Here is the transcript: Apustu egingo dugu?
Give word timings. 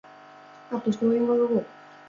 Apustu 0.77 1.11
egingo 1.11 1.39
dugu? 1.45 1.63